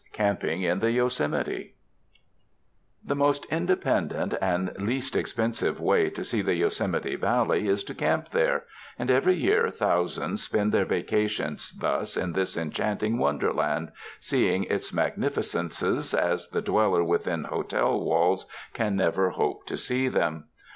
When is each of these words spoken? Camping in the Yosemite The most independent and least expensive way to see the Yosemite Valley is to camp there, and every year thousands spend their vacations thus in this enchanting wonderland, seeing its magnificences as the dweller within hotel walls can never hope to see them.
Camping 0.13 0.63
in 0.63 0.79
the 0.79 0.89
Yosemite 0.89 1.75
The 3.05 3.13
most 3.15 3.45
independent 3.51 4.33
and 4.41 4.73
least 4.81 5.15
expensive 5.15 5.79
way 5.79 6.09
to 6.09 6.23
see 6.23 6.41
the 6.41 6.55
Yosemite 6.55 7.15
Valley 7.17 7.67
is 7.67 7.83
to 7.83 7.93
camp 7.93 8.29
there, 8.29 8.63
and 8.97 9.11
every 9.11 9.35
year 9.35 9.69
thousands 9.69 10.41
spend 10.41 10.71
their 10.71 10.85
vacations 10.85 11.71
thus 11.79 12.17
in 12.17 12.33
this 12.33 12.57
enchanting 12.57 13.19
wonderland, 13.19 13.91
seeing 14.19 14.63
its 14.63 14.91
magnificences 14.91 16.15
as 16.15 16.49
the 16.49 16.63
dweller 16.63 17.03
within 17.03 17.43
hotel 17.43 18.03
walls 18.03 18.47
can 18.73 18.95
never 18.95 19.29
hope 19.29 19.67
to 19.67 19.77
see 19.77 20.07
them. 20.07 20.45